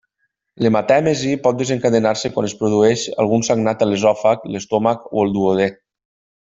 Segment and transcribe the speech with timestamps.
[0.65, 5.73] L'hematèmesi pot desencadenar-se quan es produeix algun sagnat a l'esòfag, l'estómac o el duodè.